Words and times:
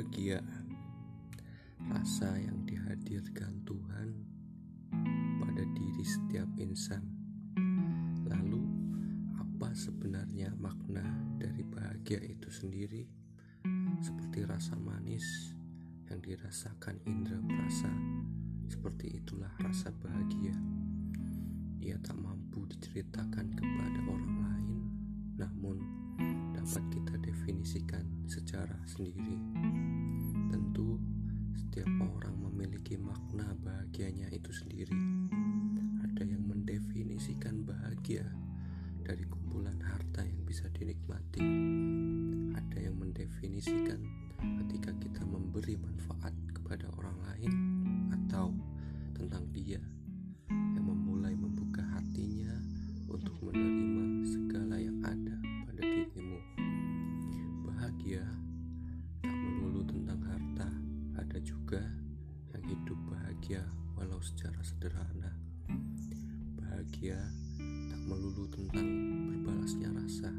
Bahagia. 0.00 0.40
Rasa 1.92 2.32
yang 2.40 2.64
dihadirkan 2.64 3.60
Tuhan 3.68 4.08
pada 5.36 5.60
diri 5.76 6.00
setiap 6.00 6.48
insan. 6.56 7.04
Lalu 8.24 8.64
apa 9.36 9.76
sebenarnya 9.76 10.56
makna 10.56 11.04
dari 11.36 11.60
bahagia 11.68 12.16
itu 12.16 12.48
sendiri? 12.48 13.04
Seperti 14.00 14.48
rasa 14.48 14.72
manis 14.80 15.52
yang 16.08 16.24
dirasakan 16.24 16.96
indera 17.04 17.36
perasa 17.44 17.92
Seperti 18.72 19.20
itulah 19.20 19.52
rasa 19.60 19.92
bahagia. 20.00 20.56
Ia 21.84 22.00
tak 22.00 22.16
mampu 22.16 22.64
diceritakan 22.72 23.52
kepada 23.52 24.00
orang 24.08 24.36
lain 24.48 24.80
Namun 25.36 25.76
dapat 26.56 26.88
kita 26.88 27.09
definisikan 27.50 28.06
secara 28.30 28.78
sendiri. 28.86 29.34
Tentu, 30.54 31.02
setiap 31.58 31.90
orang 31.98 32.38
memiliki 32.46 32.94
makna 32.94 33.58
bahagianya 33.58 34.30
itu 34.30 34.54
sendiri. 34.54 34.94
Ada 36.06 36.30
yang 36.30 36.46
mendefinisikan 36.46 37.66
bahagia 37.66 38.22
dari 39.02 39.26
kumpulan 39.26 39.82
harta 39.82 40.22
yang 40.22 40.46
bisa 40.46 40.70
dinikmati. 40.78 41.42
Ada 42.54 42.86
yang 42.86 42.94
mendefinisikan 43.02 43.98
ketika 44.62 44.94
kita 45.02 45.26
memberi 45.26 45.74
manfaat 45.74 46.30
kepada 46.54 46.86
orang 47.02 47.09
juga 61.70 61.86
yang 62.50 62.66
hidup 62.66 62.98
bahagia 63.06 63.62
walau 63.94 64.18
secara 64.18 64.58
sederhana. 64.58 65.38
Bahagia 66.58 67.14
tak 67.62 68.00
melulu 68.10 68.50
tentang 68.50 68.90
berbalasnya 69.30 69.94
rasa, 69.94 70.34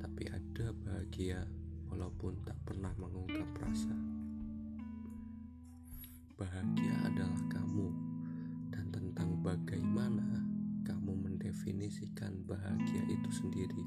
tapi 0.00 0.24
ada 0.32 0.72
bahagia 0.80 1.44
walaupun 1.92 2.40
tak 2.48 2.56
pernah 2.64 2.88
mengungkap 2.96 3.44
rasa. 3.60 3.92
Bahagia 6.40 7.04
adalah 7.04 7.42
kamu 7.52 7.88
dan 8.72 8.88
tentang 8.88 9.36
bagaimana 9.44 10.40
kamu 10.88 11.20
mendefinisikan 11.20 12.32
bahagia 12.48 13.04
itu 13.12 13.28
sendiri. 13.28 13.84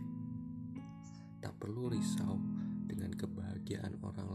Tak 1.41 1.57
perlu 1.57 1.89
risau 1.89 2.37
dengan 2.85 3.09
kebahagiaan 3.17 3.97
orang 4.05 4.28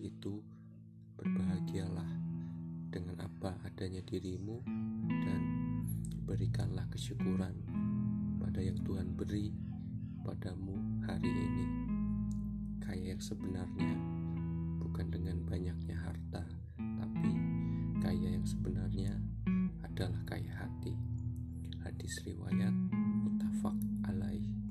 itu, 0.00 0.42
berbahagialah 1.18 2.10
dengan 2.94 3.26
apa 3.26 3.58
adanya 3.66 4.02
dirimu 4.06 4.62
dan 5.08 5.42
berikanlah 6.24 6.86
kesyukuran 6.94 7.54
pada 8.40 8.60
yang 8.62 8.78
Tuhan 8.86 9.18
beri 9.18 9.50
padamu 10.22 10.78
hari 11.04 11.28
ini. 11.28 11.66
Kaya 12.80 13.16
yang 13.16 13.22
sebenarnya 13.22 13.92
bukan 14.78 15.10
dengan 15.10 15.42
banyaknya 15.44 15.96
harta, 16.00 16.44
tapi 16.78 17.32
kaya 17.98 18.38
yang 18.38 18.46
sebenarnya 18.46 19.18
adalah 19.84 20.22
kaya 20.24 20.54
hati. 20.54 20.94
Hadis 21.82 22.14
riwayat 22.24 22.72
mutafak 23.26 23.76
alaih. 24.08 24.63